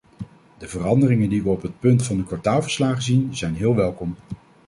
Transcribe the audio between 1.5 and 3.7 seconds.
het punt van de kwartaalverslagen zien, zijn